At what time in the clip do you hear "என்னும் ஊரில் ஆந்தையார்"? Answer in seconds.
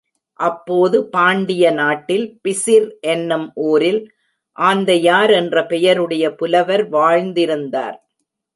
2.99-5.31